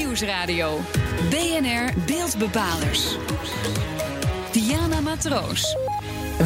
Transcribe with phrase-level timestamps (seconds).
[0.00, 0.78] Nieuwsradio.
[1.30, 3.16] BNR Beeldbepalers.
[4.52, 5.76] Diana Matroos.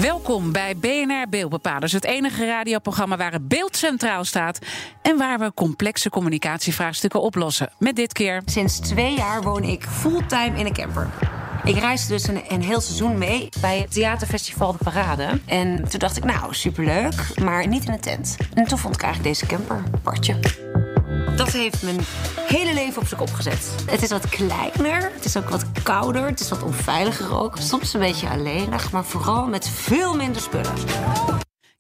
[0.01, 4.59] Welkom bij BNR Beeldbepalers, het enige radioprogramma waar het beeld centraal staat
[5.03, 7.71] en waar we complexe communicatievraagstukken oplossen.
[7.79, 8.43] Met dit keer.
[8.45, 11.11] Sinds twee jaar woon ik fulltime in een camper.
[11.65, 15.41] Ik reisde dus een, een heel seizoen mee bij het theaterfestival De Parade.
[15.47, 18.37] En toen dacht ik, nou, superleuk, maar niet in een tent.
[18.55, 20.37] En toen vond ik eigenlijk deze camper, Bartje.
[21.37, 22.01] Dat heeft mijn
[22.47, 23.75] hele leven op zijn kop gezet.
[23.87, 27.57] Het is wat kleiner, het is ook wat kouder, het is wat onveiliger ook.
[27.59, 30.73] Soms een beetje alleenig, maar vooral met veel minder spullen.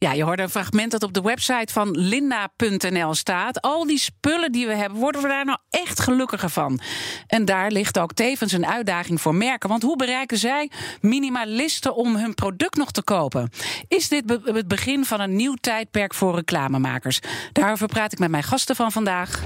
[0.05, 3.61] Ja, je hoorde een fragment dat op de website van linda.nl staat.
[3.61, 6.81] Al die spullen die we hebben, worden we daar nou echt gelukkiger van?
[7.27, 9.69] En daar ligt ook tevens een uitdaging voor merken.
[9.69, 13.51] Want hoe bereiken zij minimalisten om hun product nog te kopen?
[13.89, 17.21] Is dit het begin van een nieuw tijdperk voor reclamemakers?
[17.53, 19.43] Daarover praat ik met mijn gasten van vandaag.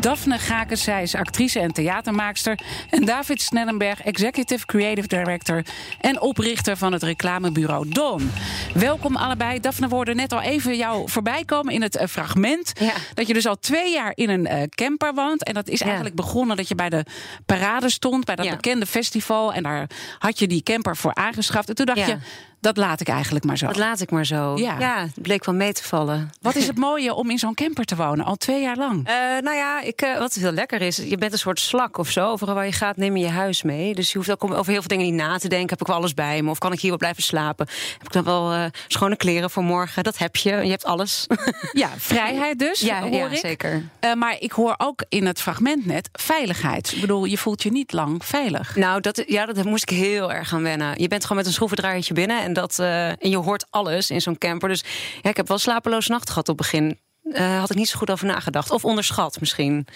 [0.00, 2.58] Daphne Gakens, zij is actrice en theatermaakster.
[2.90, 5.64] En David Snellenberg, executive creative director
[6.00, 8.30] en oprichter van het reclamebureau Don.
[8.74, 9.60] Welkom allebei.
[9.60, 12.72] Daphne, we hoorden net al even jou voorbij komen in het uh, fragment.
[12.80, 12.92] Ja.
[13.14, 15.44] Dat je dus al twee jaar in een uh, camper woont.
[15.44, 17.04] En dat is eigenlijk begonnen dat je bij de
[17.46, 18.54] parade stond, bij dat Ja.
[18.54, 19.52] bekende festival.
[19.52, 21.68] En daar had je die camper voor aangeschaft.
[21.68, 22.16] En toen dacht je,
[22.60, 23.66] dat laat ik eigenlijk maar zo.
[23.66, 24.56] Dat laat ik maar zo.
[24.56, 25.00] Ja.
[25.00, 26.30] het bleek wel mee te vallen.
[26.40, 29.06] Wat is het mooie om in zo'n camper te wonen, al twee jaar lang?
[29.06, 32.10] Eh, nou ja, ik, eh, wat heel lekker is, je bent een soort slak of
[32.10, 32.30] zo.
[32.30, 33.94] Overal waar je gaat, neem je je huis mee.
[33.94, 35.68] Dus je hoeft ook over heel veel dingen niet na te denken.
[35.68, 36.50] Heb ik wel alles bij me?
[36.50, 37.66] Of kan ik hier wel blijven slapen?
[37.92, 40.04] Heb ik dan wel eh, schone kleren voor morgen?
[40.04, 40.50] Dat heb je.
[40.50, 41.26] Je hebt alles.
[41.72, 43.36] Ja, vrijheid dus, ja, hoor ja ik.
[43.38, 43.82] zeker.
[44.16, 46.92] Maar ik hoor ook in het fragment net veiligheid.
[46.92, 48.76] Ik bedoel, je voelt je niet lang veilig.
[48.76, 51.00] Nou, dat, ja, dat moest ik heel erg aan wennen.
[51.00, 54.20] Je bent gewoon met een schroevendraaiertje binnen en, dat, eh, en je hoort alles in
[54.20, 54.68] zo'n camper.
[54.68, 54.84] Dus
[55.22, 56.98] ja, ik heb wel slapeloze nachten gehad op het begin.
[57.32, 58.70] Eh, had ik niet zo goed over nagedacht.
[58.70, 59.86] Of onderschat misschien.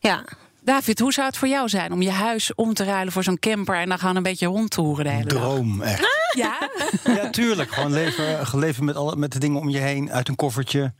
[0.00, 0.24] Ja.
[0.62, 3.38] David, hoe zou het voor jou zijn om je huis om te ruilen voor zo'n
[3.38, 5.42] camper en dan gaan een beetje rondtoeren de hele dag?
[5.42, 6.06] Droom, echt.
[6.34, 6.70] Ja?
[7.04, 7.72] Ja, tuurlijk.
[7.72, 10.92] Gewoon leven, leven met, alle, met de dingen om je heen, uit een koffertje.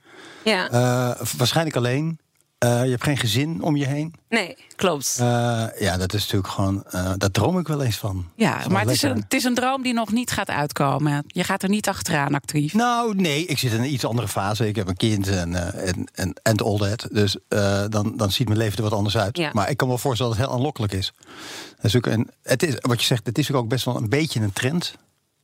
[0.43, 0.69] ja.
[0.71, 2.19] Eh, waarschijnlijk alleen.
[2.65, 4.15] Eh, je hebt geen gezin om je heen.
[4.29, 5.17] Nee, klopt.
[5.21, 5.27] Eh,
[5.79, 6.85] ja, dat is natuurlijk gewoon.
[6.91, 8.31] eh daar droom ik wel eens van.
[8.37, 11.25] Ja, maar het is, een, het is een droom die nog niet gaat uitkomen.
[11.27, 12.75] Je gaat er niet achteraan actief.
[12.75, 14.69] Nou, nee, ik zit in een iets andere fase.
[14.69, 17.09] Ik heb een kind en, en, en, en all that.
[17.13, 17.37] Dus
[17.89, 19.37] dan, dan ziet mijn leven er wat anders uit.
[19.37, 19.51] Ja.
[19.53, 21.13] Maar ik kan me voorstellen dat het heel aanlokkelijk is.
[21.77, 24.09] Dat is ook een, het is, wat je zegt, het is ook best wel een
[24.09, 24.95] beetje een trend.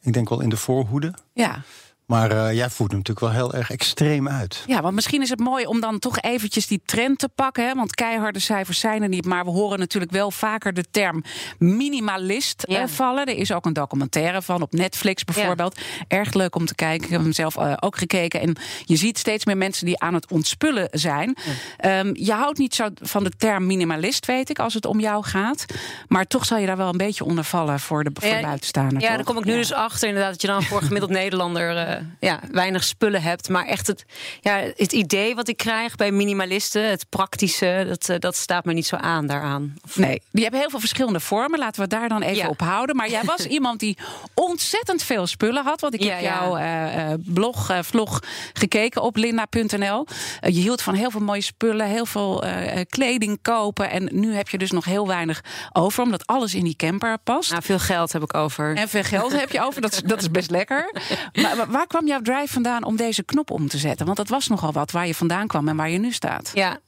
[0.03, 1.15] Ik denk wel in de voorhoede.
[1.33, 1.63] Ja.
[2.11, 4.63] Maar eh, jij voert hem natuurlijk wel heel erg extreem uit.
[4.67, 7.67] ja, want misschien is het mooi om dan toch eventjes die trend te pakken.
[7.67, 7.75] Hè?
[7.75, 9.25] Want keiharde cijfers zijn er niet.
[9.25, 11.25] Maar we horen natuurlijk wel vaker de term
[11.59, 13.27] minimalist eh, vallen.
[13.27, 15.79] Er is ook een documentaire van op Netflix bijvoorbeeld.
[16.09, 17.05] Erg leuk om te kijken.
[17.05, 18.41] Ik heb hem zelf eh, ook gekeken.
[18.41, 21.37] En je ziet steeds meer mensen die aan het ontspullen zijn.
[21.77, 25.25] Ehm, je houdt niet zo van de term minimalist, weet ik, als het om jou
[25.25, 25.65] gaat.
[26.09, 29.03] Maar toch zal je daar wel een beetje onder vallen voor de, voor Ja, buitenstaander.
[29.03, 29.59] Ja, daar kom ik nu Ja.
[29.59, 33.49] dus achter inderdaad dat je dan voor gemiddeld Nederlander eh, ja, weinig spullen hebt.
[33.49, 34.05] Maar echt het,
[34.41, 38.73] ja, het idee wat ik krijg bij minimalisten, het praktische, dat, eh, dat staat me
[38.73, 39.75] niet zo aan daaraan.
[39.95, 41.59] Nee, die hebben heel veel verschillende vormen.
[41.59, 42.49] Laten we het daar dan even Ja.
[42.49, 42.97] op houden.
[42.97, 43.99] Maar jij was iemand die
[44.35, 45.81] ontzettend veel spullen had.
[45.81, 48.21] Want ik Ja, heb jouw eh, eh, blog, vlog
[48.53, 50.07] gekeken op linda.nl.
[50.41, 52.45] Je hield van heel veel mooie spullen, heel veel
[52.89, 53.91] kleding kopen.
[53.91, 55.41] En nu heb je dus nog heel weinig
[55.73, 57.51] over, omdat alles in die camper past.
[57.51, 58.77] Nou, veel geld heb ik over.
[58.77, 60.91] En veel geld heb je over, dat is, dat is best lekker.
[61.43, 64.07] Maar, maar waar kwam jouw drive vandaan om deze knop om te zetten?
[64.07, 66.51] Want dat was nogal wat waar je vandaan kwam en waar je nu staat.
[66.55, 66.79] Ja,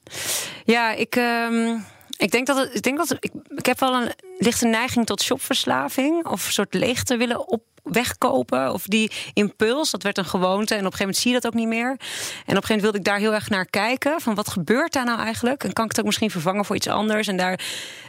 [0.65, 1.79] ja ik, ehm,
[2.17, 6.27] ik denk dat het, ik denk dat ik, heb wel een lichte neiging tot shopverslaving
[6.27, 10.93] of soort leegte willen op wegkopen of die impuls dat werd een gewoonte en op
[10.93, 11.89] een gegeven moment zie je dat ook niet meer.
[11.89, 14.93] En op een gegeven moment wilde ik daar heel erg naar kijken van wat gebeurt
[14.93, 15.65] daar nou eigenlijk?
[15.65, 17.29] En kan ik het ook misschien vervangen voor iets anders?
[17.29, 17.61] En daar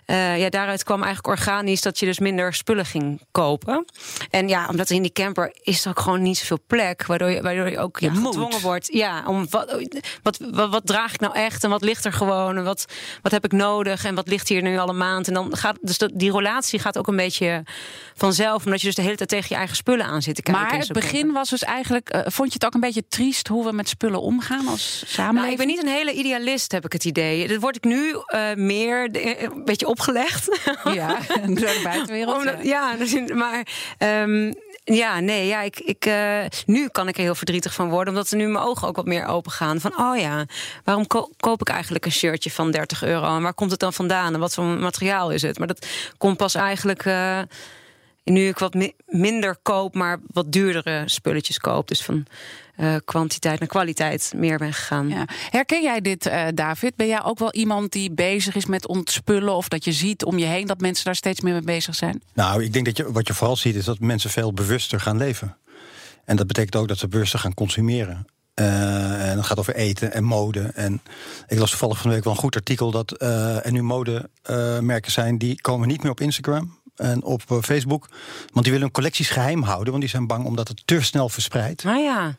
[0.05, 3.85] eh, ja daaruit kwam eigenlijk organisch dat je dus minder spullen ging kopen.
[4.29, 7.41] En ja omdat in die camper is er ook gewoon niet zoveel plek waardoor je
[7.41, 8.93] waardoor je ook ja, gedwongen wordt.
[8.93, 9.77] Ja om wat,
[10.23, 12.57] wat, wat, wat draag ik nou echt en wat ligt er gewoon?
[12.57, 12.85] En wat,
[13.21, 14.05] wat heb ik nodig?
[14.05, 15.27] En wat ligt hier nu al een maand?
[15.27, 17.63] En dan gaat dus dat, die relatie gaat ook een beetje
[18.15, 20.61] vanzelf omdat je dus de hele tijd tegen je eigen spullen aan zit te kijken.
[20.63, 22.09] Maar het begin was dus eigenlijk.
[22.09, 25.35] eh, vond je het ook een beetje triest hoe we met spullen omgaan als samenleving?
[25.41, 27.47] Nou, ik ben niet een hele idealist, heb ik het idee.
[27.47, 30.51] Dat word ik nu eh, meer de- een beetje opgelegd.
[30.93, 32.37] Ja, door de buitenwereld.
[32.37, 32.91] Omdat- ja.
[32.91, 33.67] ja, dus maar
[33.97, 38.13] ehm, ja, nee, ja, ik, ik, eh, nu kan ik er heel verdrietig van worden,
[38.13, 39.79] omdat er nu mijn ogen ook wat meer open gaan.
[39.81, 40.45] Van, oh ja,
[40.83, 43.35] waarom ko- koop ik eigenlijk een shirtje van 30 euro?
[43.35, 44.33] En waar komt het dan vandaan?
[44.33, 45.57] En wat voor materiaal is het?
[45.57, 45.87] Maar dat
[46.17, 47.05] komt pas eigenlijk.
[48.23, 51.87] Nu ik wat mi- minder koop, maar wat duurdere spulletjes koop.
[51.87, 52.25] Dus van
[52.75, 55.09] eh, kwantiteit naar kwaliteit meer ben gegaan.
[55.09, 55.25] Ja.
[55.49, 56.95] Herken jij dit, eh, David?
[56.95, 59.55] Ben jij ook wel iemand die bezig is met ontspullen?
[59.55, 62.21] Of dat je ziet om je heen dat mensen daar steeds meer mee bezig zijn?
[62.33, 65.17] Nou, ik denk dat je, wat je vooral ziet is dat mensen veel bewuster gaan
[65.17, 65.57] leven.
[66.25, 68.25] En dat betekent ook dat ze bewuster gaan consumeren.
[68.53, 70.61] Eh, en dat gaat over eten en mode.
[70.61, 71.01] En
[71.47, 75.11] ik las toevallig van de week wel een goed artikel dat eh, er nu modemerken
[75.11, 78.09] zijn die komen niet meer op Instagram en op eh, Facebook.
[78.51, 81.29] Want die willen hun collecties geheim houden, want die zijn bang omdat het te snel
[81.29, 81.85] verspreidt.
[81.85, 82.35] Ah ja.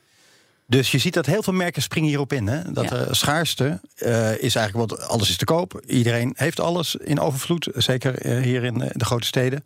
[0.66, 2.46] Dus je ziet dat heel veel merken springen hierop in.
[2.46, 2.72] Hè?
[2.72, 3.04] Dat Ja.
[3.04, 5.82] de schaarste eh, is eigenlijk, want alles is te koop.
[5.86, 9.64] Iedereen heeft alles in overvloed, zeker eh, hier in eh, de grote steden.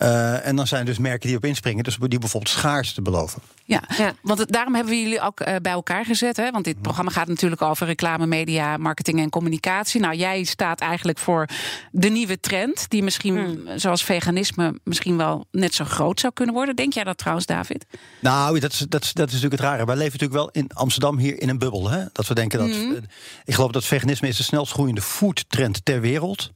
[0.00, 3.42] Eh, en dan zijn er dus merken die op inspringen, dus die bijvoorbeeld schaarste beloven.
[3.64, 4.12] Ja, Ja.
[4.22, 6.36] want het- daarom hebben we jullie ook eh, bij elkaar gezet.
[6.36, 6.50] Hè?
[6.50, 10.00] Want dit programma gaat natuurlijk over reclame, media, marketing en communicatie.
[10.00, 11.48] Nou, jij staat eigenlijk voor
[11.90, 16.76] de nieuwe trend, die misschien, zoals veganisme, misschien wel net zo groot zou kunnen worden.
[16.76, 17.86] Denk jij dat trouwens, David?
[18.20, 19.84] Nou, dat is, dat, is, dat is natuurlijk het rare.
[19.86, 21.90] Wij leven natuurlijk wel in Amsterdam hier in een bubbel.
[21.90, 22.04] Hè?
[22.12, 22.68] Dat we denken dat.
[22.68, 23.02] Eh,
[23.44, 26.50] ik geloof dat veganisme is de snelst groeiende foodtrend ter wereld.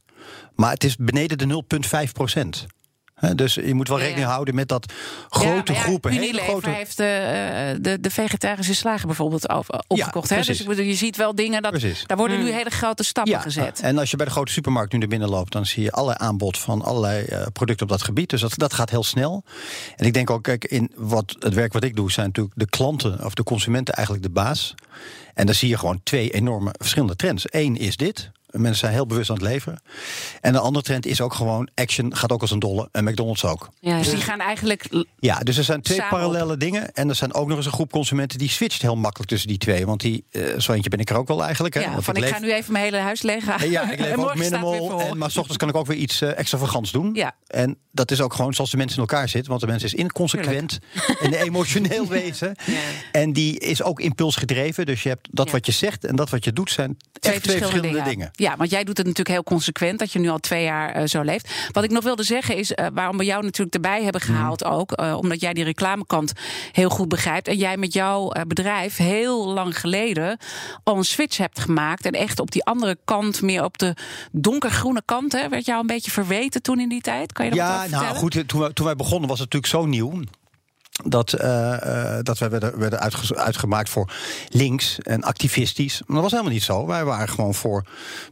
[0.55, 2.65] Maar het is beneden de 0,5 procent.
[3.35, 4.09] Dus je moet wel Ja, ja.
[4.09, 4.93] rekening houden met dat
[5.29, 6.11] grote ja, groepen.
[6.11, 10.29] hele Unilever grote, heeft eh, eh, de, de vegetarische slager bijvoorbeeld over- opgekocht.
[10.29, 10.41] hè?
[10.41, 12.03] Dus je ziet wel dingen, dat, Precies.
[12.05, 13.79] daar worden nu hele grote stappen gezet.
[13.79, 16.17] En als je bij de grote supermarkt nu naar binnen loopt, dan zie je allerlei
[16.21, 18.29] aanbod van allerlei eh, producten op dat gebied.
[18.29, 19.43] Dus dat, dat gaat heel snel.
[19.95, 22.69] En ik denk ook, kijk, in wat, het werk wat ik doe, zijn natuurlijk de
[22.69, 24.73] klanten of de consumenten eigenlijk de baas.
[25.33, 27.45] En dan zie je gewoon twee enorme verschillende trends.
[27.49, 28.31] Eén is dit.
[28.61, 29.79] Mensen zijn heel bewust aan het leveren.
[30.41, 32.89] En de andere trend is ook gewoon action gaat ook als een dolle.
[32.91, 33.69] En McDonald's ook.
[33.79, 34.13] Ja, Dus ja.
[34.13, 34.87] die gaan eigenlijk
[35.19, 36.09] Ja, dus er zijn twee op.
[36.09, 36.93] parallele dingen.
[36.93, 39.57] En er zijn ook nog eens een groep consumenten die switcht heel makkelijk tussen die
[39.57, 39.85] twee.
[39.85, 41.73] Want die, eh, zo eentje ben ik er ook wel eigenlijk.
[41.73, 41.79] Hè?
[41.81, 43.69] ja, Want van ik leef- ga nu even mijn hele huis leeghalen.
[43.69, 44.99] ja, ik leef En ook minimal.
[45.01, 47.09] En, maar s ochtends kan ik ook weer iets eh, extravagants doen.
[47.13, 47.35] Ja.
[47.47, 49.49] En dat is ook gewoon zoals de mensen in elkaar zitten.
[49.49, 50.79] Want de mens is inconsequent
[51.21, 52.55] en emotioneel wezen.
[53.11, 54.85] En die is ook impulsgedreven.
[54.85, 55.51] Dus je hebt dat Ja.
[55.51, 58.31] wat je zegt en dat wat je doet zijn echt twee verschillende dingen.
[58.45, 61.05] Ja, want jij doet het natuurlijk heel consequent dat je nu al twee jaar eh,
[61.07, 61.53] zo leeft.
[61.71, 64.31] Wat ik nog wilde zeggen is eh, waarom we jou natuurlijk erbij hebben Mhm.
[64.33, 64.91] gehaald ook.
[64.91, 66.33] eh, omdat jij die reclamekant
[66.71, 67.47] heel goed begrijpt.
[67.47, 70.37] En jij met jouw bedrijf heel lang geleden
[70.83, 72.05] al een switch hebt gemaakt.
[72.05, 73.93] En echt op die andere kant, meer op de
[74.31, 77.33] donkergroene kant, hè, werd jou een beetje verweten toen in die tijd.
[77.33, 79.89] Kan je dat Ja, nou goed, toen wij, toen wij begonnen was het natuurlijk zo
[79.89, 80.19] nieuw.
[81.03, 84.11] Dat, eh, dat wij werden, werden uitge- uitgemaakt voor
[84.49, 86.01] links en activistisch.
[86.05, 86.85] Maar dat was helemaal niet zo.
[86.85, 87.85] Wij waren gewoon voor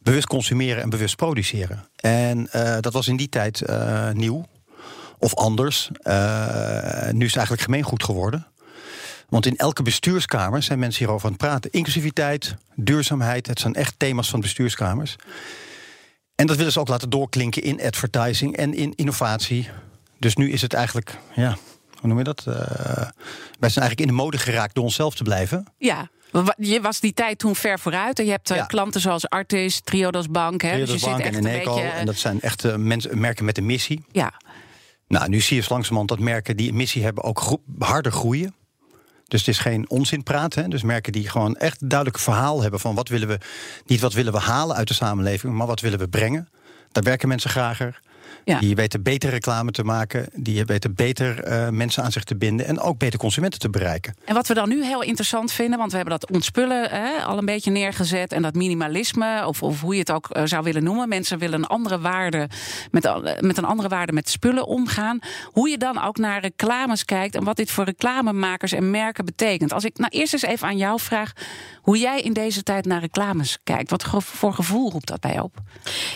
[0.04, 1.88] bewust consumeren en bewust produceren.
[1.96, 3.62] En eh, dat was in die tijd
[4.14, 4.46] nieuw
[5.18, 5.90] of anders.
[7.12, 8.48] Nu is het eigenlijk gemeengoed geworden.
[9.30, 11.72] Want in elke bestuurskamer zijn mensen hierover aan het praten.
[11.72, 15.16] Inclusiviteit, duurzaamheid, het zijn echt thema's van bestuurskamers.
[16.36, 19.70] En dat willen ze ook laten doorklinken in advertising en in innovatie.
[20.20, 21.58] Dus nu is het eigenlijk, ja,
[22.04, 22.44] hoe noem je dat?
[22.48, 22.54] Eh,
[23.60, 25.66] wij zijn eigenlijk in de mode geraakt door onszelf te blijven.
[25.78, 26.10] Ja.
[26.58, 28.20] Je was die tijd toen ver vooruit.
[28.20, 28.66] En je hebt eh, Ja.
[28.66, 30.62] klanten zoals Artis, Triodos Bank.
[30.62, 30.70] Hè?
[30.70, 31.74] Triodos dus je Bank zit en echt een Eneco.
[31.76, 31.90] beetje.
[31.90, 34.06] En dat zijn echt mensen, merken met een missie.
[34.12, 34.34] Ja,
[35.08, 38.56] Nou, nu zie je langzamerhand dat merken die een missie hebben ook gro- harder groeien.
[39.28, 40.64] Dus het is geen onzin praten.
[40.64, 40.70] Hè?
[40.70, 43.38] Dus merken die gewoon echt een duidelijk verhaal hebben van wat willen we,
[43.86, 46.50] niet wat willen we halen uit de samenleving, maar wat willen we brengen.
[46.92, 48.00] Daar werken mensen grager.
[48.46, 48.60] Ja.
[48.60, 50.28] Die weten beter reclame te maken.
[50.34, 52.66] Die weten beter eh, mensen aan zich te binden.
[52.66, 54.16] En ook beter consumenten te bereiken.
[54.26, 57.38] En wat we dan nu heel interessant vinden, want we hebben dat ontspullen hè, al
[57.38, 58.32] een beetje neergezet.
[58.32, 61.10] En dat minimalisme, of, of hoe je het ook eh, zou willen noemen.
[61.10, 62.50] Mensen willen een andere waarde
[62.92, 65.20] met, eh, met een andere waarde met spullen omgaan.
[65.46, 69.74] Hoe je dan ook naar reclames kijkt en wat dit voor reclamemakers en merken betekent.
[69.74, 71.32] Als ik nou eerst eens even aan jou vraag
[71.82, 73.90] hoe jij in deze tijd naar reclames kijkt.
[73.90, 75.62] Wat voor gevoel roept dat bij je op?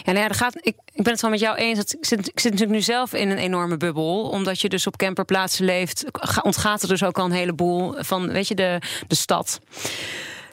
[0.04, 1.78] Ja, nou ja, er gaat, ik, ik ben het wel met jou eens.
[1.78, 4.30] Dat, ik, zit, natuurlijk nu zelf in een enorme bubbel.
[4.30, 8.32] Omdat je dus op camperplaatsen leeft, ga- ontgaat er dus ook al een heleboel van,
[8.32, 9.60] weet je, de, de stad.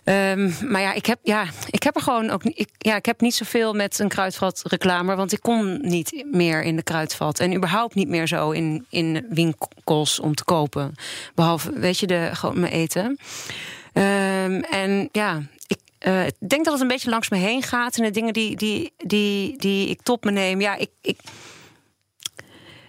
[0.04, 2.42] Ehm, maar ja ik, heb, ja, ik heb er gewoon ook.
[2.44, 5.14] Ik, ja, ik heb niet zoveel met een kruidvat reclame.
[5.14, 7.40] Want ik kom niet meer in de kruidvat.
[7.40, 10.94] En überhaupt niet meer zo in, in winkels om te kopen.
[11.34, 13.18] Behalve, weet je, de, gewoon mijn eten.
[13.92, 15.42] Ehm, en ja,
[16.04, 17.96] ik eh, ik denk dat het een beetje langs me heen gaat.
[17.96, 20.60] En de dingen die, die, die, die ik tot me neem.
[20.60, 20.90] Ja, ik.
[21.00, 21.18] ik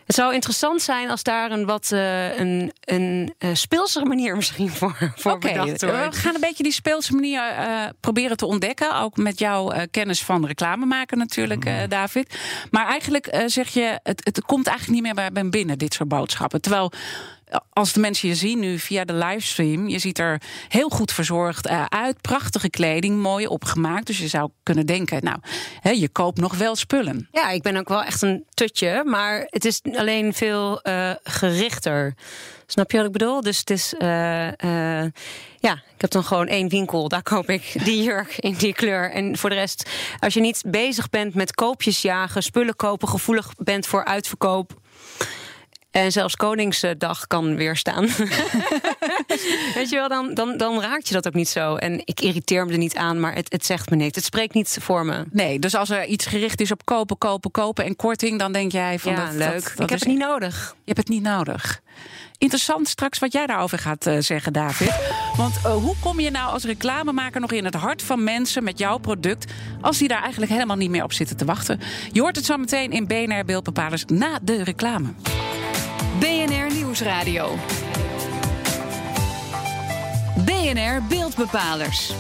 [0.06, 4.70] het zou interessant zijn als daar een wat eh, een, een eh, speelsere manier misschien
[4.70, 6.16] voor, voor Oké, bedacht we wordt.
[6.18, 9.00] gaan een beetje die speelse manier eh, proberen te ontdekken.
[9.00, 12.40] Ook met jouw eh, kennis van reclame maken natuurlijk, eh, David.
[12.72, 15.94] Maar eigenlijk eh, zeg je, het, het komt eigenlijk niet meer bij ben binnen, dit
[15.94, 16.62] soort boodschappen.
[16.62, 16.92] Terwijl
[17.70, 21.68] als de mensen je zien nu via de livestream, je ziet er heel goed verzorgd
[21.68, 22.22] eh, uit.
[22.22, 24.08] Prachtige kleding, mooi opgemaakt.
[24.08, 25.38] Dus je zou kunnen denken, nou,
[25.80, 27.28] hè, je koopt nog wel spullen.
[27.32, 32.14] Ja, ik ben ook wel echt een tutje, maar het is alleen veel uh, gerichter.
[32.66, 33.42] Snap je wat ik bedoel?
[33.42, 33.94] Dus het is.
[33.94, 34.08] Uh,
[35.60, 37.08] ja, ik heb dan gewoon één winkel.
[37.08, 39.12] Daar koop ik die jurk in die kleur.
[39.12, 43.54] En voor de rest, als je niet bezig bent met koopjes jagen, spullen kopen, gevoelig
[43.58, 44.84] bent voor uitverkoop.
[45.96, 48.06] En zelfs Koningsdag kan weerstaan.
[49.76, 51.76] Weet je wel, dan, dan, dan raakt je dat ook niet zo.
[51.76, 54.16] En ik irriteer me er niet aan, maar het, het zegt me niks.
[54.16, 55.26] Het spreekt niet voor me.
[55.32, 58.72] Nee, dus als er iets gericht is op kopen, kopen, kopen en korting, dan denk
[58.72, 59.64] jij van ja, dat, leuk.
[59.64, 60.76] Dat, ik heb het niet nodig.
[60.76, 61.82] Je hebt het niet nodig.
[62.38, 64.96] Interessant straks wat jij daarover gaat uh, zeggen, David.
[65.38, 68.80] Want uh, hoe kom je nou als reclamemaker nog in het hart van mensen met
[68.80, 69.52] jouw product...
[69.82, 71.80] als die daar eigenlijk helemaal niet meer op zitten te wachten?
[72.12, 75.14] Je hoort het zo meteen in BNR Beeldbepalers na de reclame.
[76.20, 77.56] BNR Nieuwsradio.
[80.46, 82.14] BNR Beeldbepalers.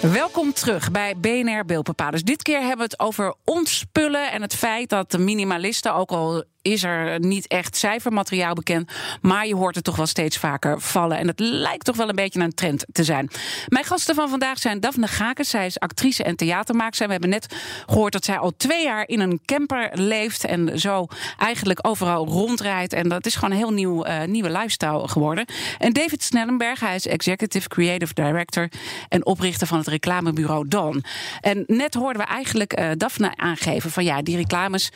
[0.00, 2.22] Welkom terug bij BNR Beeldbepalers.
[2.22, 6.44] Dit keer hebben we het over ontspullen en het feit dat de minimalisten, ook al
[6.62, 8.92] is er niet echt cijfermateriaal bekend.
[9.20, 11.18] Maar je hoort het toch wel steeds vaker vallen.
[11.18, 13.30] En het lijkt toch wel een beetje een trend te zijn.
[13.68, 15.50] Mijn gasten van vandaag zijn Daphne Gakens.
[15.50, 17.06] Zij is actrice en theatermaakster.
[17.06, 17.54] We hebben net
[17.86, 20.44] gehoord dat zij al twee jaar in een camper leeft.
[20.44, 21.06] En zo
[21.38, 22.92] eigenlijk overal rondrijdt.
[22.92, 25.44] En dat is gewoon een heel nieuw, uh, nieuwe lifestyle geworden.
[25.78, 28.68] En David Snellenberg, hij is Executive Creative Director.
[29.08, 31.04] En oprichter van het reclamebureau Dawn.
[31.40, 34.90] En net hoorden we eigenlijk uh, Daphne aangeven van ja, die reclames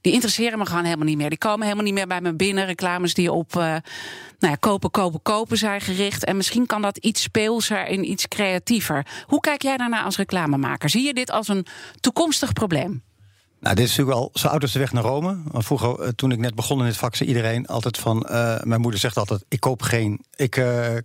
[0.00, 1.28] die interesseren me gewoon helemaal niet meer.
[1.28, 2.66] Die komen helemaal niet meer bij me binnen.
[2.66, 3.82] Reclames die op uh, nou
[4.38, 6.24] ja, kopen, kopen, kopen zijn gericht.
[6.24, 9.06] En misschien kan dat iets speelser en iets creatiever.
[9.26, 10.90] Hoe kijk jij daarna als reclamemaker?
[10.90, 11.66] Zie je dit als een
[12.00, 13.02] toekomstig probleem?
[13.60, 15.42] Nou, dit is natuurlijk al zo oud als de weg naar Rome.
[15.52, 18.26] Vroeger, uh, toen ik net begon in het vak, zei iedereen altijd van...
[18.30, 20.24] Uh, mijn moeder zegt altijd, ik koop geen...
[20.36, 20.50] Ik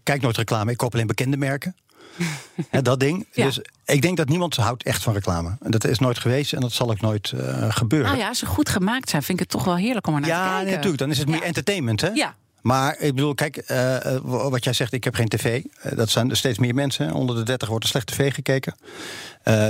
[0.04, 1.76] kijk nooit reclame, ik koop alleen bekende merken.
[2.70, 3.28] He, dat ding.
[3.32, 3.46] Ja.
[3.46, 5.58] Dus ik denk dat niemand houdt echt van reclame.
[5.60, 8.08] Dat is nooit geweest en dat zal ook nooit uh, gebeuren.
[8.08, 10.20] Nou ja, als ze goed gemaakt zijn, vind ik het toch wel heerlijk om er
[10.20, 10.68] naar ja, te kijken.
[10.68, 11.02] Ja, natuurlijk.
[11.02, 12.10] Dan is het meer entertainment, hè?
[12.10, 12.36] Ja.
[12.66, 15.64] Maar ik bedoel, kijk, uh, wat jij zegt, ik heb geen tv.
[15.64, 17.14] Uh, dat zijn er steeds meer mensen.
[17.14, 18.76] Onder de 30 wordt er slecht tv gekeken.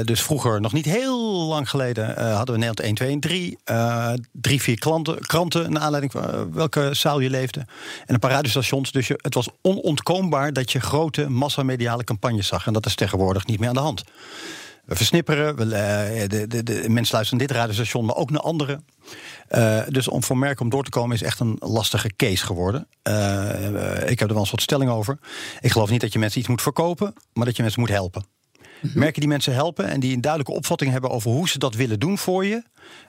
[0.04, 3.58] Dus vroeger, nog niet heel lang geleden, hadden we Nederland 1, 2 en 3.
[4.32, 7.60] drie, vier klanten, kranten, naar aanleiding van welke zaal je leefde.
[8.06, 8.92] En een paar radiostations.
[8.92, 12.68] Dus je, het was onontkoombaar dat je grote massamediale campagnes zag.
[12.68, 14.04] En dat is tegenwoordig niet meer aan de hand.
[14.86, 15.66] We versnipperen, we,
[16.28, 18.80] de, de, de, mensen luisteren dit radiostation, maar ook naar andere.
[19.50, 22.88] Uh, dus om voor merken om door te komen is echt een lastige case geworden.
[23.08, 25.20] Uh, ik heb er wel een soort stelling over.
[25.60, 28.25] Ik geloof niet dat je mensen iets moet verkopen, maar dat je mensen moet helpen.
[28.92, 29.00] -hmm.
[29.00, 32.00] Merken die mensen helpen en die een duidelijke opvatting hebben over hoe ze dat willen
[32.00, 32.64] doen voor je,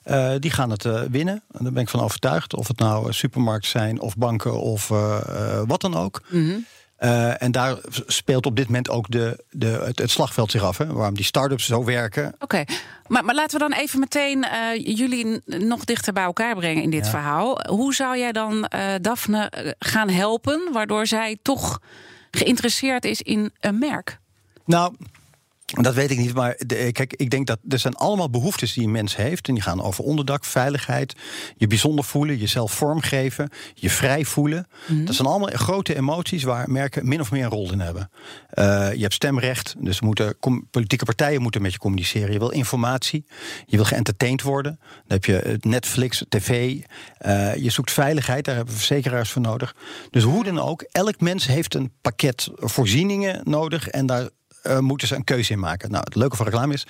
[0.04, 1.42] uh, die gaan het uh, winnen.
[1.52, 2.54] En daar ben ik van overtuigd.
[2.54, 6.22] Of het nou supermarkten zijn of banken of uh, wat dan ook.
[6.28, 6.66] Mm -hmm.
[7.00, 7.76] Uh, en daar
[8.06, 10.78] speelt op dit moment ook de, de, het, het slagveld zich af.
[10.78, 12.26] Hè, waarom die start-ups zo werken.
[12.26, 12.66] Oké, okay.
[13.06, 16.90] maar, maar laten we dan even meteen uh, jullie nog dichter bij elkaar brengen in
[16.90, 17.10] dit ja.
[17.10, 17.60] verhaal.
[17.68, 21.80] Hoe zou jij dan uh, Daphne gaan helpen, waardoor zij toch
[22.30, 24.18] geïnteresseerd is in een merk?
[24.64, 24.94] Nou,
[25.66, 28.84] dat weet ik niet, maar de, kijk, ik denk dat er zijn allemaal behoeftes die
[28.84, 29.48] een mens heeft.
[29.48, 31.14] En die gaan over onderdak, veiligheid,
[31.56, 34.66] je bijzonder voelen, jezelf vormgeven, je vrij voelen.
[34.86, 35.04] Mm.
[35.04, 38.10] Dat zijn allemaal grote emoties waar merken min of meer een rol in hebben.
[38.54, 40.36] Uh, je hebt stemrecht, dus moeten,
[40.70, 42.32] politieke partijen moeten met je communiceren.
[42.32, 43.26] Je wil informatie,
[43.66, 44.78] je wil geëntertained worden.
[44.80, 46.76] Dan heb je Netflix, tv.
[47.26, 49.76] Uh, je zoekt veiligheid, daar hebben we verzekeraars voor nodig.
[50.10, 54.28] Dus hoe dan ook, elk mens heeft een pakket voorzieningen nodig en daar
[54.68, 55.90] uh, moeten ze een keuze in maken.
[55.90, 56.86] Nou, het leuke van reclame is,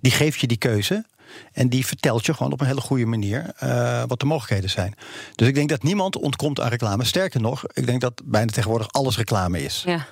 [0.00, 1.04] die geeft je die keuze.
[1.52, 4.94] En die vertelt je gewoon op een hele goede manier uh, wat de mogelijkheden zijn.
[5.34, 7.04] Dus ik denk dat niemand ontkomt aan reclame.
[7.04, 9.82] Sterker nog, ik denk dat bijna tegenwoordig alles reclame is.
[9.86, 10.06] Ja.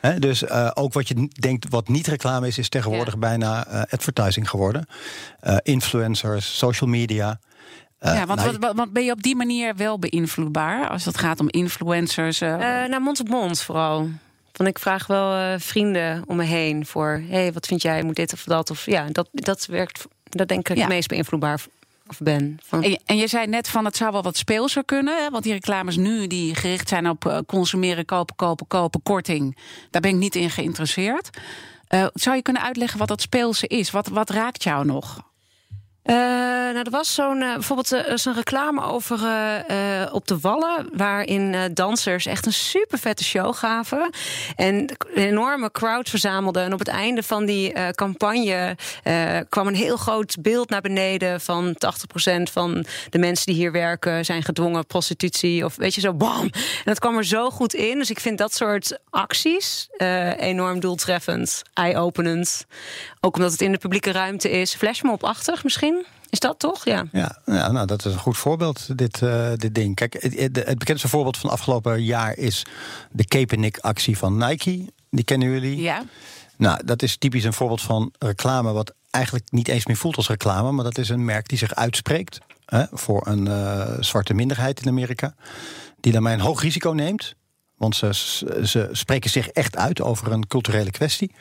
[0.00, 3.18] He, dus uh, ook wat je denkt wat niet reclame is, is tegenwoordig ja.
[3.18, 4.86] bijna uh, advertising geworden.
[5.62, 7.40] influencers, social media.
[7.98, 11.40] ja, want nou, wat, wat ben je op die manier wel beïnvloedbaar als het gaat
[11.40, 12.38] om influencers?
[12.38, 14.08] nou, mond op mond vooral.
[14.52, 17.22] Want ik vraag wel uh, vrienden om me heen voor...
[17.28, 18.70] hé, hey, wat vind jij, moet dit of dat?
[18.70, 20.82] Of, ja, dat, dat werkt, dat denk ik ja.
[20.82, 21.60] het meest beïnvloedbaar
[22.06, 22.58] of ben.
[22.62, 22.82] Van...
[22.82, 25.22] En, je, en, je zei net van het zou wel wat speelser kunnen.
[25.22, 25.30] Hè?
[25.30, 29.56] Want die reclames nu die gericht zijn op uh, consumeren, kopen, kopen, kopen, korting.
[29.90, 31.30] Daar ben ik niet in geïnteresseerd.
[31.88, 33.90] Uh, zou je kunnen uitleggen wat dat speelse is?
[33.90, 35.29] Wat, wat raakt jou nog?
[36.04, 39.18] Uh, nou, er was zo'n uh, bijvoorbeeld uh, zo'n reclame over
[40.12, 44.10] op de Wallen, waarin dansers echt een super vette show gaven
[44.56, 46.64] en een enorme crowd verzamelden.
[46.64, 48.76] En op het einde van die campagne
[49.48, 54.24] kwam een heel groot beeld naar beneden van 80% van de mensen die hier werken
[54.24, 56.42] zijn gedwongen prostitutie of weet je zo, bam.
[56.42, 56.52] En
[56.84, 57.98] dat kwam er zo goed in.
[57.98, 59.88] Dus ik vind dat soort acties
[60.36, 62.66] enorm doeltreffend, eye-openend.
[63.20, 64.74] Ook omdat het in de publieke ruimte is.
[64.74, 65.89] Flashmob-achtig misschien.
[66.30, 66.84] Is dat toch?
[66.84, 67.04] Ja.
[67.12, 69.94] Ja, ja nou, dat is een goed voorbeeld, dit, uh, dit ding.
[69.94, 72.66] Kijk, het, het, bekendste voorbeeld van afgelopen jaar is
[73.10, 74.92] de Kaepernick-actie van Nike.
[75.10, 75.80] Die kennen jullie?
[75.80, 76.04] Ja.
[76.56, 78.72] Nou, dat is typisch een voorbeeld van reclame...
[78.72, 80.72] wat eigenlijk niet eens meer voelt als reclame...
[80.72, 82.38] maar dat is een merk die zich uitspreekt...
[82.64, 85.34] Hè, voor een uh, zwarte minderheid in Amerika...
[86.00, 87.34] die daarmee een hoog risico neemt...
[87.76, 88.14] want ze,
[88.64, 91.32] ze spreken zich echt uit over een culturele kwestie...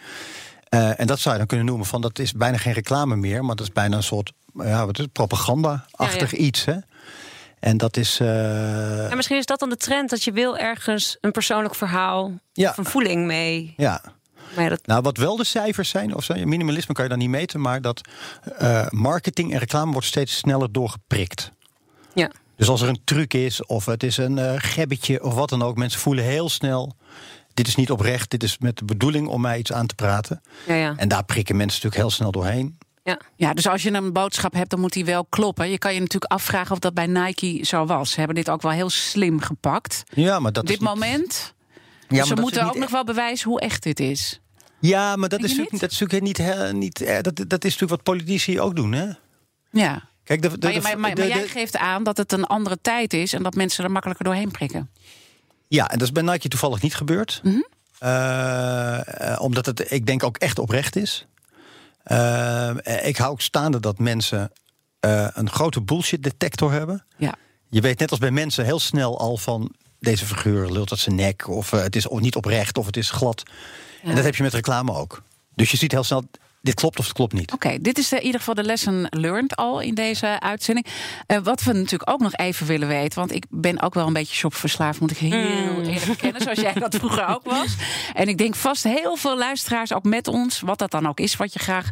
[0.69, 3.45] Uh, en dat zou je dan kunnen noemen van dat is bijna geen reclame meer,
[3.45, 6.65] maar dat is bijna een soort ja, wat is het, propaganda-achtig iets.
[6.65, 6.75] Hè?
[7.59, 8.19] En dat is.
[8.19, 9.09] Uh...
[9.09, 12.69] En misschien is dat dan de trend dat je wil ergens een persoonlijk verhaal ja.
[12.69, 13.73] of een voeling mee.
[13.77, 14.01] Ja.
[14.55, 14.87] Maar dat...
[14.87, 17.81] Nou, wat wel de cijfers zijn, of zijn, minimalisme kan je dan niet meten, maar
[17.81, 18.01] dat
[18.61, 21.51] uh, marketing en reclame wordt steeds sneller doorgeprikt.
[22.13, 22.31] Ja.
[22.55, 25.61] Dus als er een truc is, of het is een uh, gebbetje, of wat dan
[25.61, 26.95] ook, mensen voelen heel snel
[27.59, 30.41] dit is niet oprecht, dit is met de bedoeling om mij iets aan te praten.
[30.67, 30.93] Ja, ja.
[30.97, 32.77] En daar prikken mensen natuurlijk heel snel doorheen.
[33.03, 33.19] Ja.
[33.35, 35.69] ja, dus als je een boodschap hebt, dan moet die wel kloppen.
[35.69, 38.11] Je kan je natuurlijk afvragen of dat bij Nike zo was.
[38.11, 40.03] Ze hebben dit ook wel heel slim gepakt.
[40.13, 41.53] Ja, maar dat dit moment.
[42.07, 44.41] Ja, dus ze moeten ook nog wel bewijzen hoe echt dit is.
[44.79, 47.89] Ja, maar dat is, natuurlijk, dat is natuurlijk niet, niet eh, dat, dat is natuurlijk
[47.89, 49.07] wat politici ook doen, hè?
[49.71, 50.07] Ja.
[50.23, 53.33] Kijk, de, de, maar, maar, maar jij geeft aan dat het een andere tijd is
[53.33, 54.89] en dat mensen er makkelijker doorheen prikken.
[55.67, 57.39] Ja, en dat is bij Nike toevallig niet gebeurd.
[57.43, 57.51] Mm
[57.99, 59.37] -hmm.
[59.37, 61.27] omdat het, ik denk, ook echt oprecht is.
[62.11, 62.71] Uh,
[63.03, 64.51] ik hou ook staande dat mensen
[65.05, 67.05] uh, een grote bullshit detector hebben.
[67.17, 67.35] Ja.
[67.69, 71.15] Je weet net als bij mensen heel snel al van deze figuur lult uit zijn
[71.15, 73.43] nek, of het is niet oprecht, of het is glad.
[74.03, 74.09] Ja.
[74.09, 75.23] En dat heb je met reclame ook.
[75.55, 76.23] Dus je ziet heel snel,
[76.61, 77.51] dit klopt of het klopt niet.
[77.53, 80.85] Oké, dit is in ieder geval de lesson learned al in deze uitzending.
[81.27, 84.13] Uh, wat we natuurlijk ook nog even willen weten, want ik ben ook wel een
[84.13, 85.83] beetje shopverslaafd, moet ik heel mm.
[85.83, 87.75] eerlijk bekennen, zoals jij dat vroeger ook was.
[88.13, 91.35] En ik denk vast heel veel luisteraars ook met ons, wat dat dan ook is
[91.35, 91.89] wat je graag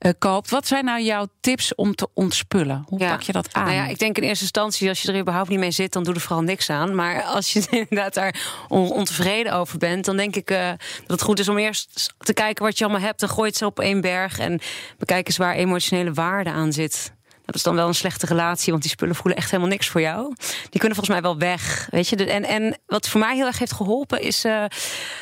[0.00, 0.50] uh, koopt.
[0.50, 2.84] Wat zijn nou jouw tips om te ontspullen?
[2.86, 3.10] Hoe ja.
[3.10, 3.64] pak je dat aan?
[3.64, 6.04] Nou ja, ik denk in eerste instantie, als je er überhaupt niet mee zit, dan
[6.04, 6.94] doe er vooral niks aan.
[6.94, 11.22] Maar als je inderdaad daar on ontevreden over bent, dan denk ik uh, dat het
[11.22, 13.80] goed is om eerst te kijken wat je allemaal hebt en gooi het zo op
[13.80, 14.60] één berg en
[14.98, 17.15] bekijk eens waar emotionele waarde aan zit.
[17.46, 20.00] Dat is dan wel een slechte relatie, want die spullen voelen echt helemaal niks voor
[20.00, 20.34] jou.
[20.70, 21.88] Die kunnen volgens mij wel weg.
[21.90, 22.16] Weet je?
[22.16, 24.64] En, en wat voor mij heel erg heeft geholpen, is uh,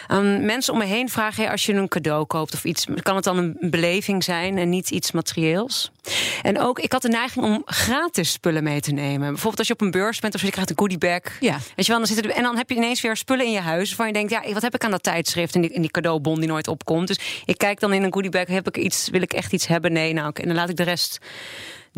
[0.07, 3.15] aan mensen om me heen vragen: hey, als je een cadeau koopt of iets, kan
[3.15, 5.93] het dan een beleving zijn en niet iets materieels?
[6.43, 9.29] En ook, ik had de neiging om gratis spullen mee te nemen.
[9.29, 11.21] Bijvoorbeeld als je op een beurs bent of je krijgt een goodiebag.
[11.41, 11.59] Ja.
[11.77, 13.61] Weet je wel, dan zit er, en dan heb je ineens weer spullen in je
[13.61, 16.41] huis waarvan je denkt: ja, wat heb ik aan dat tijdschrift en die, die cadeaubon
[16.41, 17.09] die nooit opkomt.
[17.09, 19.93] Dus ik kijk dan in een goodiebag: heb ik iets, wil ik echt iets hebben?
[19.93, 21.19] Nee, nou, en dan laat ik de rest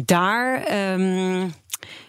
[0.04, 0.72] daar.
[0.92, 1.52] Um,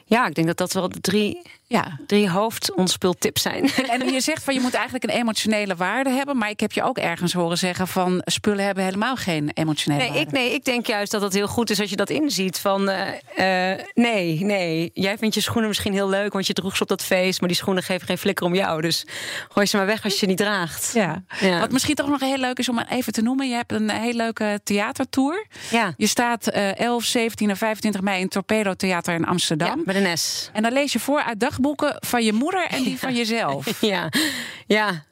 [0.06, 1.99] ja, ik denk dat dat wel de drie, ja.
[2.08, 3.69] drie hoofdonspultips zijn.
[3.89, 6.38] En je zegt van je moet eigenlijk een emotionele waarde hebben.
[6.38, 10.12] Maar ik heb je ook ergens horen zeggen van spullen hebben helemaal geen emotionele nee,
[10.12, 10.25] waarde.
[10.25, 12.60] Ik, nee, ik denk juist dat het heel goed is als je dat inziet.
[12.60, 14.91] Van uh, uh, nee, nee.
[14.93, 17.39] Jij vindt je schoenen misschien heel leuk, want je droeg ze op dat feest.
[17.39, 18.82] Maar die schoenen geven geen flikker om jou.
[18.82, 19.06] Dus
[19.49, 20.91] gooi ze maar weg als je ze niet draagt.
[20.93, 21.23] Ja.
[21.39, 21.60] ja.
[21.60, 23.49] Wat misschien toch nog heel leuk is om even te noemen.
[23.49, 25.47] Je hebt een heel leuke theatertour.
[25.71, 25.93] Ja.
[25.97, 29.84] Je staat uh, 11, 17 en 25 mei in Torpedo Theater in Amsterdam.
[29.86, 30.49] Ja, NS.
[30.53, 33.65] En dan lees je voor uit dagboeken van je moeder en die van jezelf.
[33.82, 34.10] Ja,
[34.67, 35.06] ja.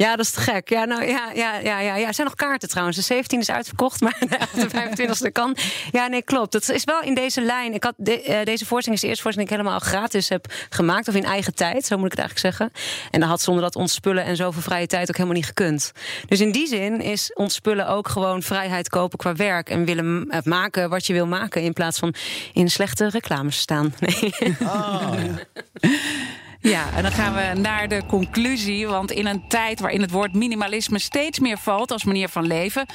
[0.00, 0.68] Ja, dat is te gek.
[0.68, 2.06] Ja, nou, ja, ja, ja, ja, ja.
[2.06, 2.96] Er zijn nog kaarten trouwens.
[2.96, 4.16] De 17 is uitverkocht, maar
[4.54, 5.56] de 25e kan.
[5.92, 6.52] Ja, nee, klopt.
[6.52, 7.74] Dat is wel in deze lijn.
[7.74, 10.52] Ik had de, uh, deze voorstelling is de eerste voorstelling die ik helemaal gratis heb
[10.68, 11.08] gemaakt.
[11.08, 12.72] Of in eigen tijd, zo moet ik het eigenlijk zeggen.
[13.10, 15.92] En dat had zonder dat ontspullen en zoveel vrije tijd ook helemaal niet gekund.
[16.26, 19.70] Dus in die zin is ontspullen ook gewoon vrijheid kopen qua werk.
[19.70, 21.62] En willen maken wat je wil maken.
[21.62, 22.14] In plaats van
[22.52, 23.94] in slechte reclames staan.
[24.00, 24.34] Nee.
[24.62, 25.88] Oh, ja.
[26.62, 28.86] Ja, en dan gaan we naar de conclusie.
[28.86, 32.86] Want in een tijd waarin het woord minimalisme steeds meer valt als manier van leven,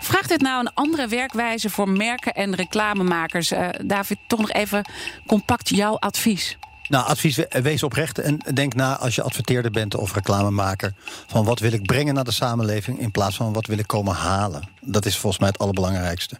[0.00, 3.52] vraagt dit nou een andere werkwijze voor merken en reclamemakers?
[3.52, 4.84] Uh, David, toch nog even
[5.26, 6.58] compact jouw advies.
[6.92, 10.94] Nou, advies, wees oprecht en denk na als je adverteerder bent of reclamemaker.
[11.26, 14.14] Van wat wil ik brengen naar de samenleving in plaats van wat wil ik komen
[14.14, 14.68] halen.
[14.80, 16.36] Dat is volgens mij het allerbelangrijkste.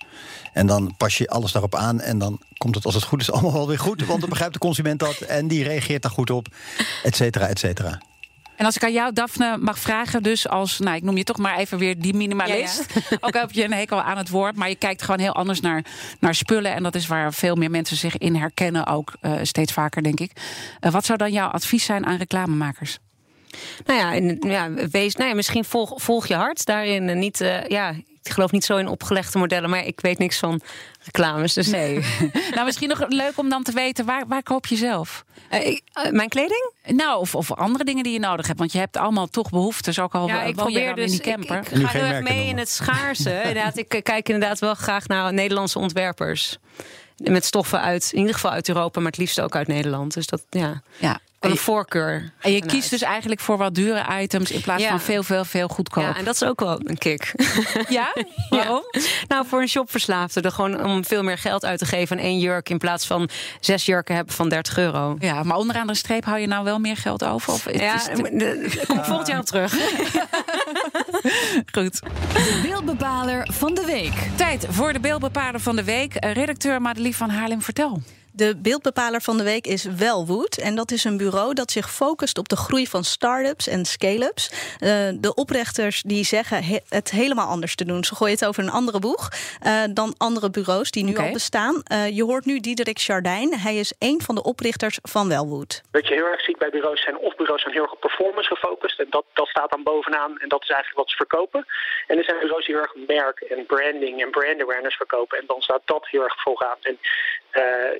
[0.52, 3.30] En dan pas je alles daarop aan en dan komt het als het goed is
[3.32, 4.06] allemaal wel weer goed.
[4.06, 6.46] Want dan begrijpt de consument dat en die reageert daar goed op,
[7.02, 8.00] et cetera, et cetera.
[8.56, 11.38] En als ik aan jou, Daphne, mag vragen, dus als, nou, ik noem je toch
[11.38, 12.86] maar even weer die minimalist.
[13.20, 15.84] Ook heb je een hekel aan het woord, maar je kijkt gewoon heel anders naar,
[16.20, 16.74] naar spullen.
[16.74, 20.20] En dat is waar veel meer mensen zich in herkennen, ook uh, steeds vaker, denk
[20.20, 20.32] ik.
[20.80, 22.98] Uh, wat zou dan jouw advies zijn aan reclamemakers?
[23.86, 27.18] Nou ja, en, ja, wees, nou ja misschien volg, volg je hart daarin.
[27.18, 30.60] Niet, uh, ja, ik geloof niet zo in opgelegde modellen, maar ik weet niks van
[31.00, 31.52] reclames.
[31.52, 31.66] Dus.
[31.66, 32.04] Nee.
[32.54, 35.24] nou, misschien nog leuk om dan te weten, waar, waar koop je zelf?
[35.52, 36.72] Uh, ik, uh, mijn kleding?
[36.86, 38.58] Nou, of, of andere dingen die je nodig hebt.
[38.58, 41.58] Want je hebt allemaal toch behoeftes, ook al ja, ik probeer dus, in die camper.
[41.58, 43.40] Ik, ik ga heel erg mee in het schaarse.
[43.48, 46.58] inderdaad, ik kijk inderdaad wel graag naar Nederlandse ontwerpers.
[47.16, 50.14] Met stoffen uit, in ieder geval uit Europa, maar het liefst ook uit Nederland.
[50.14, 50.82] Dus dat, ja.
[50.98, 52.30] ja een voorkeur.
[52.40, 55.68] En je kiest dus eigenlijk voor wat dure items in plaats van veel, veel, veel
[55.68, 56.04] goedkoop.
[56.04, 57.32] Ja, en dat is ook wel een kick.
[57.88, 58.14] Ja?
[58.48, 58.82] Waarom?
[59.28, 60.40] Nou, voor een shopverslaafde.
[60.40, 63.28] Er gewoon om veel meer geld uit te geven aan één jurk in plaats van
[63.60, 65.16] zes jurken hebben van 30 euro.
[65.18, 67.52] Ja, maar onderaan de streep hou je nou wel meer geld over?
[67.52, 68.86] Of ja, is het...
[68.86, 69.72] kom volgend jaar op terug.
[71.76, 72.00] Goed.
[72.32, 74.14] De beeldbepaler van de week.
[74.36, 76.14] Tijd voor de beeldbepaler van de week.
[76.18, 78.02] Redacteur Madelief van Haarlem, vertel.
[78.34, 80.56] De beeldbepaler van de week is Wellwood.
[80.56, 84.50] En dat is een bureau dat zich focust op de groei van start-ups en scale-ups.
[84.50, 88.04] Uh, de oprichters die zeggen he het helemaal anders te doen.
[88.04, 89.28] Ze gooien het over een andere boeg
[89.66, 91.26] uh, dan andere bureaus die nu okay.
[91.26, 91.82] al bestaan.
[91.92, 93.58] Uh, je hoort nu Diederik Chardijn.
[93.58, 95.82] Hij is een van de oprichters van Wellwood.
[95.90, 98.54] Wat je heel erg ziet bij bureaus zijn of bureaus zijn heel erg op performance
[98.54, 99.00] gefocust.
[99.00, 101.66] En dat, dat staat dan bovenaan en dat is eigenlijk wat ze verkopen.
[102.06, 105.38] En er zijn bureaus die heel erg merk en branding en brand awareness verkopen.
[105.38, 106.78] En dan staat dat heel erg vooraan.
[106.82, 106.98] En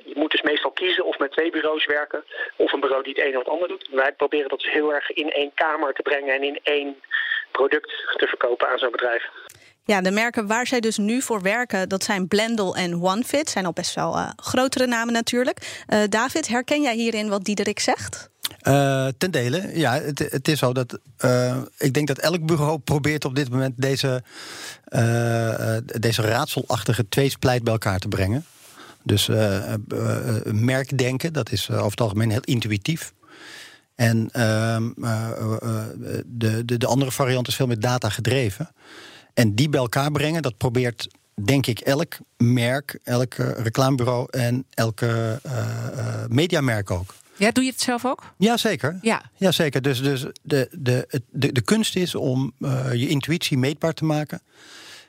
[0.05, 2.23] je moet dus meestal kiezen of met twee bureaus werken
[2.57, 3.87] of een bureau die het een of het ander doet.
[3.91, 6.95] Wij proberen dat dus heel erg in één kamer te brengen en in één
[7.51, 9.23] product te verkopen aan zo'n bedrijf.
[9.85, 13.49] Ja, de merken waar zij dus nu voor werken, dat zijn Blendel en OneFit.
[13.49, 15.83] Zijn al best wel uh, grotere namen natuurlijk.
[15.87, 18.29] Uh, David, herken jij hierin wat Diederik zegt?
[18.67, 19.93] Uh, ten dele, ja.
[19.93, 23.73] Het, het is zo dat uh, ik denk dat elk bureau probeert op dit moment
[23.77, 24.23] deze,
[24.89, 28.45] uh, deze raadselachtige tweespleit bij elkaar te brengen.
[29.03, 33.13] Dus uh, uh, merkdenken, dat is over het algemeen heel intuïtief.
[33.95, 34.89] En ehm,
[36.25, 38.69] de, de, de andere variant is veel meer data gedreven.
[39.33, 41.07] En die bij elkaar brengen, dat probeert
[41.43, 45.41] denk ik elk merk, elk reclamebureau en elke
[46.29, 47.13] mediamerk ook.
[47.35, 48.33] Ja, doe je het zelf ook?
[48.37, 48.97] Jazeker.
[49.01, 49.21] Ja.
[49.35, 49.81] Jazeker.
[49.81, 54.41] Dus, dus de, de, de, de kunst is om uh, je intuïtie meetbaar te maken.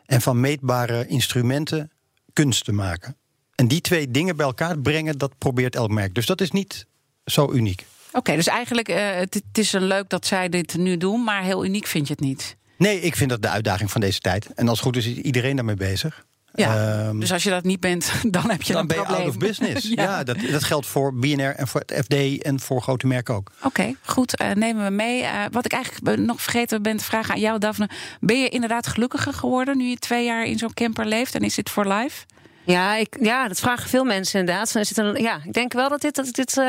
[0.06, 1.90] En van meetbare instrumenten
[2.32, 3.16] kunst te maken.
[3.54, 6.14] En die twee dingen bij elkaar brengen, dat probeert elk merk.
[6.14, 6.86] Dus dat is niet
[7.24, 7.84] zo uniek.
[8.08, 11.24] Oké, okay, dus eigenlijk uh, het, het is een leuk dat zij dit nu doen,
[11.24, 12.56] maar heel uniek vind je het niet?
[12.76, 14.46] Nee, ik vind dat de uitdaging van deze tijd.
[14.54, 16.24] En als het goed is, is iedereen daarmee bezig.
[16.54, 19.02] Ja, um, dus als je dat niet bent, dan heb je dan een ben je
[19.02, 19.26] probleem.
[19.26, 19.88] out of business.
[19.94, 23.34] ja, ja dat, dat, geldt voor BNR en voor het FD en voor grote merken
[23.34, 23.50] ook.
[23.56, 24.40] Oké, okay, goed.
[24.40, 25.22] Uh, nemen we mee.
[25.22, 27.88] Uh, wat ik eigenlijk nog vergeten ben te vragen aan jou, Daphne.
[28.20, 31.34] Ben je inderdaad gelukkiger geworden nu je twee jaar in zo'n camper leeft?
[31.34, 32.24] En is dit voor life?
[32.64, 34.74] Ja, ik, ja, dat vragen veel mensen inderdaad.
[34.74, 36.64] Er zit een, ja, ik denk wel dat dit, dat dit uh,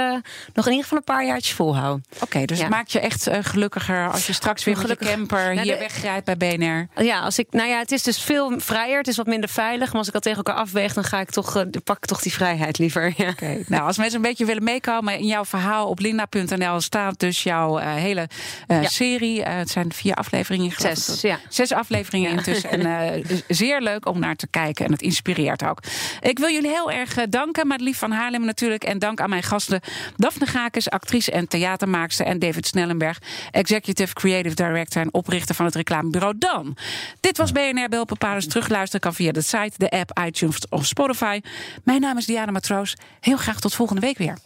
[0.54, 2.08] nog in ieder geval een paar jaartjes volhoudt.
[2.14, 2.64] Oké, okay, dus ja.
[2.64, 5.08] het maakt je echt uh, gelukkiger als je straks weer gelukkig.
[5.08, 7.04] met je camper nou, hier de, wegrijdt bij BNR.
[7.04, 8.98] Ja, als ik, nou ja, het is dus veel vrijer.
[8.98, 9.88] Het is wat minder veilig.
[9.88, 12.22] Maar als ik dat tegen elkaar afweeg, dan ga ik toch, uh, pak ik toch
[12.22, 13.14] die vrijheid liever.
[13.18, 13.30] Ja.
[13.30, 13.64] Okay.
[13.68, 17.78] Nou, als mensen een beetje willen meekomen in jouw verhaal op linda.nl staat dus jouw
[17.78, 18.28] hele
[18.68, 18.88] ja.
[18.88, 19.44] serie.
[19.44, 20.72] het zijn vier afleveringen.
[20.78, 21.40] Zes, ja.
[21.50, 22.70] Zes afleveringen intussen.
[22.70, 24.86] En zeer leuk om naar te kijken.
[24.86, 25.80] En het inspireert ook.
[26.20, 28.84] Ik wil jullie heel erg danken, Madelief van Haarlem natuurlijk.
[28.84, 29.82] En dank aan mijn gasten
[30.16, 32.26] Daphne Gakes, actrice en theatermaakster.
[32.26, 33.22] En David Snellenberg,
[33.52, 36.78] executive creative director en oprichter van het reclamebureau Dan.
[37.20, 38.48] Dit was BNR Beeldbepalers.
[38.48, 41.42] Terugluisteren kan via de site, de app, iTunes of Spotify.
[41.84, 42.96] Mijn naam is Diana Matroos.
[43.20, 44.38] Heel graag tot volgende week weer.